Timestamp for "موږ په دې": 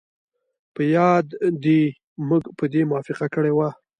2.29-2.81